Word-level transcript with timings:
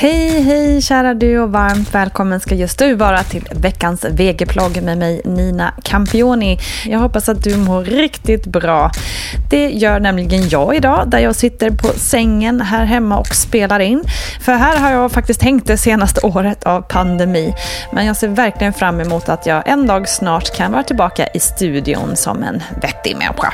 Hej, 0.00 0.42
hej 0.42 0.82
kära 0.82 1.14
du 1.14 1.38
och 1.38 1.52
varmt 1.52 1.94
välkommen 1.94 2.40
ska 2.40 2.54
just 2.54 2.78
du 2.78 2.94
vara 2.94 3.22
till 3.22 3.48
veckans 3.50 4.04
VG-plogg 4.04 4.82
med 4.82 4.98
mig 4.98 5.22
Nina 5.24 5.74
Campioni. 5.82 6.58
Jag 6.86 6.98
hoppas 6.98 7.28
att 7.28 7.44
du 7.44 7.56
mår 7.56 7.84
riktigt 7.84 8.46
bra. 8.46 8.90
Det 9.50 9.70
gör 9.70 10.00
nämligen 10.00 10.48
jag 10.48 10.76
idag 10.76 11.08
där 11.10 11.18
jag 11.18 11.34
sitter 11.34 11.70
på 11.70 11.88
sängen 11.88 12.60
här 12.60 12.84
hemma 12.84 13.18
och 13.18 13.34
spelar 13.34 13.80
in. 13.80 14.04
För 14.40 14.52
här 14.52 14.76
har 14.76 14.90
jag 14.90 15.12
faktiskt 15.12 15.42
hängt 15.42 15.66
det 15.66 15.76
senaste 15.76 16.20
året 16.26 16.64
av 16.64 16.82
pandemi. 16.82 17.54
Men 17.92 18.06
jag 18.06 18.16
ser 18.16 18.28
verkligen 18.28 18.72
fram 18.72 19.00
emot 19.00 19.28
att 19.28 19.46
jag 19.46 19.68
en 19.68 19.86
dag 19.86 20.08
snart 20.08 20.56
kan 20.56 20.72
vara 20.72 20.82
tillbaka 20.82 21.26
i 21.26 21.40
studion 21.40 22.16
som 22.16 22.42
en 22.42 22.62
vettig 22.82 23.16
människa. 23.16 23.52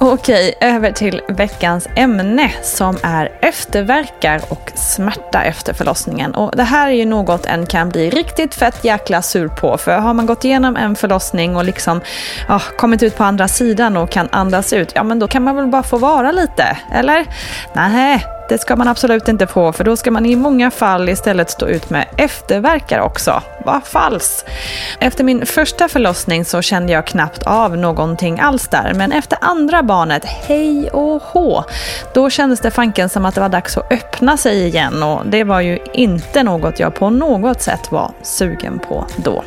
Okej, 0.00 0.54
över 0.60 0.92
till 0.92 1.20
veckans 1.28 1.88
ämne 1.96 2.52
som 2.62 2.98
är 3.02 3.32
efterverkar 3.42 4.40
och 4.48 4.72
smärta 4.74 5.09
efter 5.44 5.72
förlossningen. 5.72 6.34
Och 6.34 6.56
det 6.56 6.62
här 6.62 6.88
är 6.88 6.92
ju 6.92 7.04
något 7.04 7.46
en 7.46 7.66
kan 7.66 7.88
bli 7.88 8.10
riktigt 8.10 8.54
fett 8.54 8.84
jäkla 8.84 9.22
sur 9.22 9.48
på. 9.48 9.78
För 9.78 9.98
har 9.98 10.14
man 10.14 10.26
gått 10.26 10.44
igenom 10.44 10.76
en 10.76 10.96
förlossning 10.96 11.56
och 11.56 11.64
liksom 11.64 12.00
ja, 12.48 12.60
kommit 12.78 13.02
ut 13.02 13.16
på 13.16 13.24
andra 13.24 13.48
sidan 13.48 13.96
och 13.96 14.10
kan 14.10 14.28
andas 14.32 14.72
ut, 14.72 14.92
ja 14.94 15.02
men 15.02 15.18
då 15.18 15.28
kan 15.28 15.42
man 15.42 15.56
väl 15.56 15.66
bara 15.66 15.82
få 15.82 15.98
vara 15.98 16.32
lite, 16.32 16.76
eller? 16.92 17.26
Nej, 17.74 18.24
det 18.50 18.58
ska 18.58 18.76
man 18.76 18.88
absolut 18.88 19.28
inte 19.28 19.46
få, 19.46 19.72
för 19.72 19.84
då 19.84 19.96
ska 19.96 20.10
man 20.10 20.26
i 20.26 20.36
många 20.36 20.70
fall 20.70 21.08
istället 21.08 21.50
stå 21.50 21.66
ut 21.66 21.90
med 21.90 22.06
efterverkar 22.16 23.00
också. 23.00 23.42
Vad 23.64 23.84
falskt! 23.84 24.46
Efter 24.98 25.24
min 25.24 25.46
första 25.46 25.88
förlossning 25.88 26.44
så 26.44 26.62
kände 26.62 26.92
jag 26.92 27.06
knappt 27.06 27.42
av 27.42 27.76
någonting 27.76 28.40
alls 28.40 28.68
där, 28.68 28.94
men 28.94 29.12
efter 29.12 29.38
andra 29.40 29.82
barnet, 29.82 30.24
hej 30.24 30.90
och 30.90 31.22
hå, 31.22 31.64
då 32.14 32.30
kändes 32.30 32.60
det 32.60 32.70
fanken 32.70 33.08
som 33.08 33.24
att 33.24 33.34
det 33.34 33.40
var 33.40 33.48
dags 33.48 33.76
att 33.76 33.92
öppna 33.92 34.36
sig 34.36 34.66
igen 34.66 35.02
och 35.02 35.26
det 35.26 35.44
var 35.44 35.60
ju 35.60 35.78
inte 35.92 36.42
något 36.42 36.80
jag 36.80 36.94
på 36.94 37.10
något 37.10 37.60
sätt 37.60 37.92
var 37.92 38.10
sugen 38.22 38.78
på 38.78 39.06
då. 39.16 39.44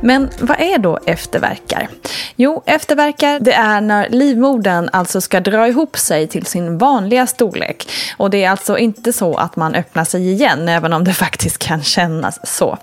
Men 0.00 0.30
vad 0.40 0.60
är 0.60 0.78
då 0.78 0.98
efterverkar? 1.06 1.88
Jo, 2.36 2.62
efterverkar 2.66 3.40
det 3.40 3.52
är 3.52 3.80
när 3.80 4.08
livmodern 4.08 4.88
alltså 4.92 5.20
ska 5.20 5.40
dra 5.40 5.68
ihop 5.68 5.98
sig 5.98 6.26
till 6.26 6.46
sin 6.46 6.78
vanliga 6.78 7.26
storlek. 7.26 7.88
Och 8.16 8.30
det 8.30 8.44
är 8.44 8.50
alltså 8.50 8.78
inte 8.78 9.12
så 9.12 9.34
att 9.34 9.56
man 9.56 9.74
öppnar 9.74 10.04
sig 10.04 10.32
igen, 10.32 10.68
även 10.68 10.92
om 10.92 11.04
det 11.04 11.12
faktiskt 11.24 11.58
kan 11.58 11.82
kännas 11.82 12.56
så. 12.56 12.78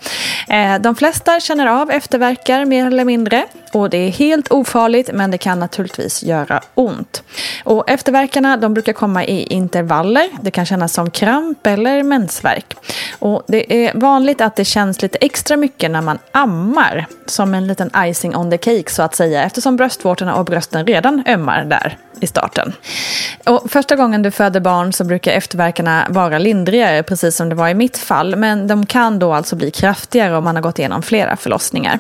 Eh, 0.49 0.79
de 0.79 0.95
flesta 0.95 1.39
känner 1.39 1.67
av 1.67 1.91
efterverkar 1.91 2.65
mer 2.65 2.87
eller 2.87 3.05
mindre. 3.05 3.45
Och 3.71 3.89
det 3.89 3.97
är 3.97 4.09
helt 4.09 4.51
ofarligt 4.51 5.09
men 5.13 5.31
det 5.31 5.37
kan 5.37 5.59
naturligtvis 5.59 6.23
göra 6.23 6.61
ont. 6.75 7.23
Och 7.63 7.89
efterverkarna 7.89 8.57
de 8.57 8.73
brukar 8.73 8.93
komma 8.93 9.25
i 9.25 9.43
intervaller. 9.43 10.29
Det 10.41 10.51
kan 10.51 10.65
kännas 10.65 10.93
som 10.93 11.11
kramp 11.11 11.67
eller 11.67 12.03
mensvärk. 12.03 12.75
Och 13.19 13.43
det 13.47 13.87
är 13.87 13.99
vanligt 13.99 14.41
att 14.41 14.55
det 14.55 14.65
känns 14.65 15.01
lite 15.01 15.17
extra 15.21 15.57
mycket 15.57 15.91
när 15.91 16.01
man 16.01 16.19
ammar. 16.31 17.05
Som 17.25 17.53
en 17.53 17.67
liten 17.67 17.89
icing 17.97 18.35
on 18.35 18.51
the 18.51 18.57
cake 18.57 18.91
så 18.91 19.03
att 19.03 19.15
säga 19.15 19.43
eftersom 19.43 19.75
bröstvårtorna 19.75 20.35
och 20.35 20.45
brösten 20.45 20.85
redan 20.85 21.23
ömmar 21.27 21.65
där 21.65 21.97
i 22.21 22.27
starten. 22.27 22.73
Och 23.45 23.71
första 23.71 23.95
gången 23.95 24.21
du 24.21 24.31
föder 24.31 24.59
barn 24.59 24.93
så 24.93 25.03
brukar 25.03 25.31
efterverkarna 25.31 26.07
vara 26.09 26.37
lindrigare, 26.37 27.03
precis 27.03 27.35
som 27.35 27.49
det 27.49 27.55
var 27.55 27.69
i 27.69 27.73
mitt 27.73 27.97
fall. 27.97 28.35
Men 28.35 28.67
de 28.67 28.85
kan 28.85 29.19
då 29.19 29.33
alltså 29.33 29.55
bli 29.55 29.71
kraftigare 29.71 30.37
om 30.37 30.43
man 30.43 30.55
har 30.55 30.63
gått 30.63 30.79
igenom 30.79 31.01
flera 31.01 31.37
förlossningar. 31.37 31.99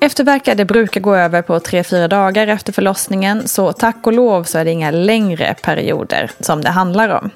Efterverkar 0.00 0.54
det 0.54 0.64
brukar 0.64 1.00
gå 1.00 1.14
över 1.14 1.42
på 1.42 1.58
3-4 1.58 2.08
dagar 2.08 2.46
efter 2.46 2.72
förlossningen 2.72 3.48
så 3.48 3.72
tack 3.72 4.06
och 4.06 4.12
lov 4.12 4.44
så 4.44 4.58
är 4.58 4.64
det 4.64 4.70
inga 4.70 4.90
längre 4.90 5.54
perioder 5.62 6.30
som 6.40 6.60
det 6.60 6.70
handlar 6.70 7.08
om. 7.08 7.30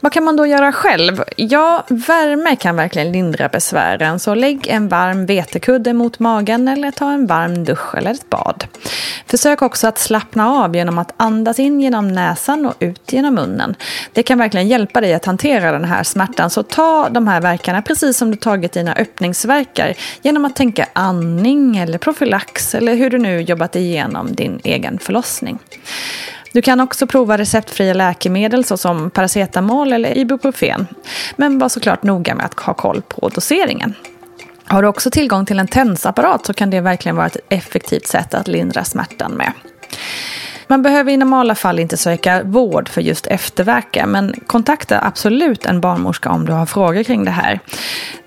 Vad 0.00 0.12
kan 0.12 0.24
man 0.24 0.36
då 0.36 0.46
göra 0.46 0.72
själv? 0.72 1.24
Ja, 1.36 1.84
värme 1.88 2.56
kan 2.56 2.76
verkligen 2.76 3.12
lindra 3.12 3.48
besvären 3.48 4.18
så 4.18 4.34
lägg 4.34 4.66
en 4.66 4.88
varm 4.88 5.26
vetekudde 5.26 5.92
mot 5.92 6.18
magen 6.18 6.68
eller 6.68 6.90
ta 6.90 7.10
en 7.10 7.26
varm 7.26 7.64
dusch 7.64 7.94
eller 7.94 8.10
ett 8.10 8.30
bad. 8.30 8.64
Försök 9.26 9.62
också 9.62 9.86
att 9.88 9.98
slappna 9.98 10.50
av 10.50 10.76
genom 10.76 10.98
att 10.98 11.12
andas 11.16 11.58
in 11.58 11.80
genom 11.80 12.08
näsan 12.08 12.66
och 12.66 12.74
ut 12.78 13.12
genom 13.12 13.34
munnen. 13.34 13.74
Det 14.12 14.22
kan 14.22 14.38
verkligen 14.38 14.68
hjälpa 14.68 15.00
dig 15.00 15.14
att 15.14 15.24
hantera 15.24 15.72
den 15.72 15.84
här 15.84 16.02
smärtan 16.02 16.50
så 16.50 16.62
ta 16.62 17.08
de 17.08 17.28
här 17.28 17.40
verkarna 17.40 17.82
precis 17.82 18.16
som 18.16 18.30
du 18.30 18.36
tagit 18.36 18.72
dina 18.72 18.94
öppningsverkar 18.94 19.94
genom 20.22 20.44
att 20.44 20.56
tänka 20.56 20.86
amning 21.20 21.76
eller 21.76 21.98
profylax 21.98 22.74
eller 22.74 22.94
hur 22.94 23.10
du 23.10 23.18
nu 23.18 23.40
jobbat 23.40 23.76
igenom 23.76 24.34
din 24.34 24.60
egen 24.64 24.98
förlossning. 24.98 25.58
Du 26.52 26.62
kan 26.62 26.80
också 26.80 27.06
prova 27.06 27.38
receptfria 27.38 27.94
läkemedel 27.94 28.64
såsom 28.64 29.10
paracetamol 29.10 29.92
eller 29.92 30.18
ibuprofen. 30.18 30.86
Men 31.36 31.58
var 31.58 31.68
såklart 31.68 32.02
noga 32.02 32.34
med 32.34 32.46
att 32.46 32.60
ha 32.60 32.74
koll 32.74 33.02
på 33.08 33.28
doseringen. 33.28 33.94
Har 34.64 34.82
du 34.82 34.88
också 34.88 35.10
tillgång 35.10 35.46
till 35.46 35.58
en 35.58 35.68
tensapparat 35.68 36.46
så 36.46 36.54
kan 36.54 36.70
det 36.70 36.80
verkligen 36.80 37.16
vara 37.16 37.26
ett 37.26 37.36
effektivt 37.48 38.06
sätt 38.06 38.34
att 38.34 38.48
lindra 38.48 38.84
smärtan 38.84 39.32
med. 39.32 39.52
Man 40.66 40.82
behöver 40.82 41.12
i 41.12 41.16
normala 41.16 41.54
fall 41.54 41.78
inte 41.78 41.96
söka 41.96 42.42
vård 42.42 42.88
för 42.88 43.00
just 43.00 43.26
efterverkan, 43.26 44.10
men 44.10 44.34
kontakta 44.46 45.00
absolut 45.06 45.66
en 45.66 45.80
barnmorska 45.80 46.30
om 46.30 46.46
du 46.46 46.52
har 46.52 46.66
frågor 46.66 47.02
kring 47.02 47.24
det 47.24 47.30
här. 47.30 47.60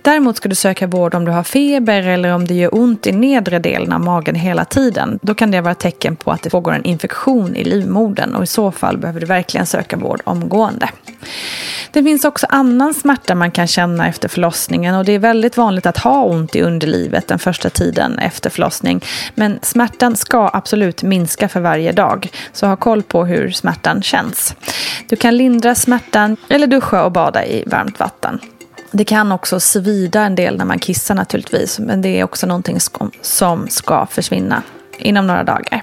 Däremot 0.03 0.37
ska 0.37 0.49
du 0.49 0.55
söka 0.55 0.87
vård 0.87 1.15
om 1.15 1.25
du 1.25 1.31
har 1.31 1.43
feber 1.43 2.07
eller 2.07 2.33
om 2.33 2.47
det 2.47 2.53
gör 2.53 2.75
ont 2.75 3.07
i 3.07 3.11
nedre 3.11 3.59
delen 3.59 3.93
av 3.93 4.01
magen 4.01 4.35
hela 4.35 4.65
tiden. 4.65 5.19
Då 5.21 5.33
kan 5.33 5.51
det 5.51 5.61
vara 5.61 5.75
tecken 5.75 6.15
på 6.15 6.31
att 6.31 6.41
det 6.41 6.49
pågår 6.49 6.73
en 6.73 6.83
infektion 6.83 7.55
i 7.55 7.63
livmodern 7.63 8.35
och 8.35 8.43
i 8.43 8.47
så 8.47 8.71
fall 8.71 8.97
behöver 8.97 9.19
du 9.19 9.25
verkligen 9.25 9.65
söka 9.65 9.97
vård 9.97 10.21
omgående. 10.23 10.89
Det 11.91 12.03
finns 12.03 12.25
också 12.25 12.47
annan 12.49 12.93
smärta 12.93 13.35
man 13.35 13.51
kan 13.51 13.67
känna 13.67 14.07
efter 14.07 14.29
förlossningen 14.29 14.95
och 14.95 15.05
det 15.05 15.11
är 15.11 15.19
väldigt 15.19 15.57
vanligt 15.57 15.85
att 15.85 15.97
ha 15.97 16.23
ont 16.23 16.55
i 16.55 16.61
underlivet 16.61 17.27
den 17.27 17.39
första 17.39 17.69
tiden 17.69 18.19
efter 18.19 18.49
förlossning. 18.49 19.03
Men 19.35 19.59
smärtan 19.61 20.15
ska 20.15 20.49
absolut 20.53 21.03
minska 21.03 21.49
för 21.49 21.59
varje 21.59 21.91
dag, 21.91 22.29
så 22.53 22.67
ha 22.67 22.75
koll 22.75 23.03
på 23.03 23.25
hur 23.25 23.51
smärtan 23.51 24.01
känns. 24.01 24.55
Du 25.09 25.15
kan 25.15 25.37
lindra 25.37 25.75
smärtan 25.75 26.37
eller 26.49 26.67
duscha 26.67 27.03
och 27.03 27.11
bada 27.11 27.45
i 27.45 27.63
varmt 27.67 27.99
vatten. 27.99 28.39
Det 28.95 29.05
kan 29.05 29.31
också 29.31 29.59
svida 29.59 30.21
en 30.21 30.35
del 30.35 30.57
när 30.57 30.65
man 30.65 30.79
kissar 30.79 31.15
naturligtvis, 31.15 31.79
men 31.79 32.01
det 32.01 32.19
är 32.19 32.23
också 32.23 32.47
någonting 32.47 32.77
som 33.21 33.67
ska 33.69 34.05
försvinna 34.05 34.63
inom 34.97 35.27
några 35.27 35.43
dagar. 35.43 35.81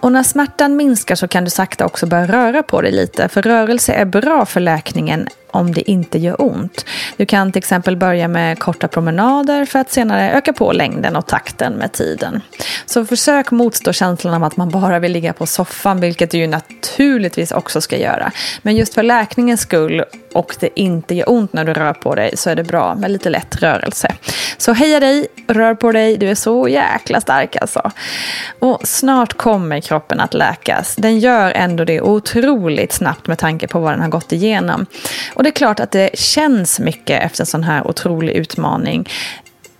Och 0.00 0.12
när 0.12 0.22
smärtan 0.22 0.76
minskar 0.76 1.14
så 1.14 1.28
kan 1.28 1.44
du 1.44 1.50
sakta 1.50 1.86
också 1.86 2.06
börja 2.06 2.26
röra 2.26 2.62
på 2.62 2.80
dig 2.80 2.92
lite. 2.92 3.28
För 3.28 3.42
rörelse 3.42 3.92
är 3.92 4.04
bra 4.04 4.46
för 4.46 4.60
läkningen 4.60 5.28
om 5.52 5.72
det 5.72 5.90
inte 5.90 6.18
gör 6.18 6.42
ont. 6.42 6.84
Du 7.16 7.26
kan 7.26 7.52
till 7.52 7.58
exempel 7.58 7.96
börja 7.96 8.28
med 8.28 8.58
korta 8.58 8.88
promenader 8.88 9.64
för 9.64 9.78
att 9.78 9.92
senare 9.92 10.32
öka 10.32 10.52
på 10.52 10.72
längden 10.72 11.16
och 11.16 11.26
takten 11.26 11.72
med 11.72 11.92
tiden. 11.92 12.40
Så 12.86 13.06
försök 13.06 13.50
motstå 13.50 13.92
känslan 13.92 14.34
av 14.34 14.44
att 14.44 14.56
man 14.56 14.70
bara 14.70 14.98
vill 14.98 15.12
ligga 15.12 15.32
på 15.32 15.46
soffan, 15.46 16.00
vilket 16.00 16.30
du 16.30 16.38
ju 16.38 16.46
naturligtvis 16.46 17.52
också 17.52 17.80
ska 17.80 17.96
göra. 17.96 18.32
Men 18.62 18.76
just 18.76 18.94
för 18.94 19.02
läkningens 19.02 19.60
skull 19.60 20.04
och 20.32 20.56
det 20.60 20.80
inte 20.80 21.14
gör 21.14 21.30
ont 21.30 21.52
när 21.52 21.64
du 21.64 21.72
rör 21.72 21.92
på 21.92 22.14
dig 22.14 22.36
så 22.36 22.50
är 22.50 22.56
det 22.56 22.64
bra 22.64 22.94
med 22.94 23.10
lite 23.10 23.30
lätt 23.30 23.62
rörelse. 23.62 24.14
Så 24.56 24.72
heja 24.72 25.00
dig, 25.00 25.26
rör 25.46 25.74
på 25.74 25.92
dig, 25.92 26.16
du 26.16 26.28
är 26.28 26.34
så 26.34 26.68
jäkla 26.68 27.20
stark 27.20 27.56
alltså. 27.56 27.92
Och 28.58 28.80
snart 28.84 29.32
kommer 29.32 29.80
kroppen 29.80 30.20
att 30.20 30.34
läkas. 30.34 30.94
Den 30.96 31.18
gör 31.18 31.52
ändå 31.52 31.84
det 31.84 32.00
otroligt 32.00 32.92
snabbt 32.92 33.26
med 33.26 33.38
tanke 33.38 33.68
på 33.68 33.78
vad 33.78 33.92
den 33.92 34.00
har 34.00 34.08
gått 34.08 34.32
igenom. 34.32 34.86
Och 35.34 35.41
och 35.42 35.44
det 35.44 35.50
är 35.50 35.52
klart 35.52 35.80
att 35.80 35.90
det 35.90 36.10
känns 36.14 36.80
mycket 36.80 37.22
efter 37.22 37.42
en 37.42 37.46
sån 37.46 37.62
här 37.62 37.86
otrolig 37.86 38.32
utmaning. 38.32 39.08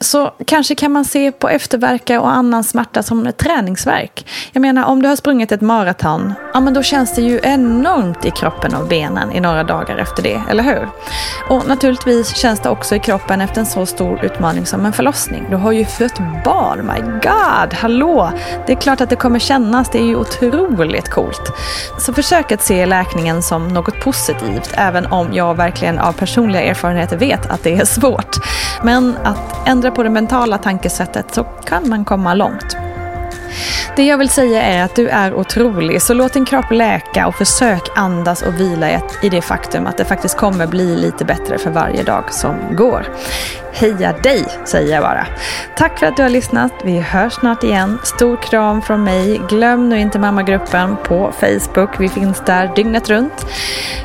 Så 0.03 0.31
kanske 0.47 0.75
kan 0.75 0.93
man 0.93 1.05
se 1.05 1.33
på 1.33 1.49
efterverkar 1.49 2.19
och 2.19 2.31
annan 2.31 2.65
smärta 2.65 3.03
som 3.03 3.33
träningsverk. 3.37 4.27
Jag 4.53 4.61
menar 4.61 4.85
om 4.85 5.03
du 5.03 5.09
har 5.09 5.17
sprungit 5.17 5.53
ett 5.53 5.61
maraton, 5.61 6.35
ja 6.55 6.61
men 6.61 6.75
då 6.75 6.83
känns 6.83 7.15
det 7.15 7.23
ju 7.23 7.41
enormt 7.43 8.25
i 8.25 8.31
kroppen 8.31 8.75
och 8.75 8.89
benen 8.89 9.33
i 9.33 9.41
några 9.41 9.65
dagar 9.65 9.97
efter 9.97 10.23
det, 10.23 10.43
eller 10.51 10.63
hur? 10.63 10.89
Och 11.49 11.69
naturligtvis 11.69 12.37
känns 12.37 12.61
det 12.61 12.69
också 12.69 12.95
i 12.95 12.99
kroppen 12.99 13.41
efter 13.41 13.61
en 13.61 13.67
så 13.67 13.87
stor 13.87 14.25
utmaning 14.25 14.67
som 14.67 14.87
en 14.87 14.93
förlossning. 14.93 15.47
Du 15.51 15.57
har 15.57 15.73
ju 15.73 15.85
fött 15.85 16.19
barn, 16.45 16.87
my 16.87 17.01
god, 17.13 17.75
hallå! 17.75 18.33
Det 18.67 18.73
är 18.73 18.77
klart 18.77 19.01
att 19.01 19.11
det 19.11 19.17
kommer 19.17 19.39
kännas, 19.39 19.91
det 19.91 19.99
är 19.99 20.07
ju 20.07 20.17
otroligt 20.17 21.09
coolt. 21.09 21.53
Så 21.99 22.13
försök 22.13 22.53
att 22.53 22.63
se 22.63 22.87
läkningen 22.87 23.43
som 23.43 23.69
något 23.69 24.01
positivt, 24.01 24.71
även 24.75 25.07
om 25.07 25.33
jag 25.33 25.55
verkligen 25.55 25.99
av 25.99 26.13
personliga 26.13 26.63
erfarenheter 26.63 27.17
vet 27.17 27.51
att 27.51 27.63
det 27.63 27.75
är 27.75 27.85
svårt. 27.85 28.37
Men 28.83 29.17
att 29.25 29.52
ändra 29.67 29.91
på 29.91 30.03
det 30.03 30.11
mentala 30.11 30.59
tankesättet 30.59 31.35
så 31.35 31.44
kan 31.44 31.88
man 31.88 32.05
komma 32.05 32.35
långt. 32.35 32.76
Det 33.97 34.06
jag 34.06 34.19
vill 34.19 34.29
säga 34.29 34.62
är 34.62 34.85
att 34.85 34.97
du 34.97 35.09
är 35.09 35.35
otrolig, 35.35 36.03
så 36.03 36.14
låt 36.14 36.32
din 36.32 36.44
kropp 36.44 36.70
läka 36.70 37.26
och 37.26 37.35
försök 37.35 37.82
andas 37.94 38.43
och 38.43 38.61
vila 38.61 38.91
i 39.23 39.29
det 39.29 39.43
faktum 39.43 39.87
att 39.87 39.97
det 39.97 40.05
faktiskt 40.05 40.37
kommer 40.37 40.67
bli 40.67 40.97
lite 40.97 41.25
bättre 41.25 41.59
för 41.59 41.70
varje 41.70 42.03
dag 42.03 42.25
som 42.31 42.55
går. 42.76 43.06
Heja 43.73 44.12
dig, 44.12 44.44
säger 44.64 44.94
jag 44.94 45.03
bara. 45.03 45.26
Tack 45.76 45.99
för 45.99 46.06
att 46.06 46.17
du 46.17 46.23
har 46.23 46.31
lyssnat. 46.31 46.73
Vi 46.85 47.00
hörs 47.00 47.32
snart 47.32 47.65
igen. 47.65 47.99
Stor 48.05 48.37
kram 48.37 48.82
från 48.82 49.05
mig. 49.05 49.41
Glöm 49.49 49.88
nu 49.88 50.00
inte 50.00 50.19
mammagruppen 50.19 50.97
på 51.05 51.32
Facebook. 51.41 52.00
Vi 52.00 52.08
finns 52.08 52.43
där 52.47 52.73
dygnet 52.76 53.08
runt. 53.08 53.47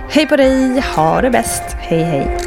Hej 0.09 0.27
på 0.27 0.35
dig, 0.35 0.83
ha 0.95 1.21
det 1.21 1.29
bäst. 1.29 1.63
Hej 1.79 2.03
hej. 2.03 2.46